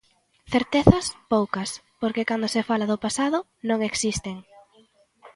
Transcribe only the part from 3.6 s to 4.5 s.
non existen.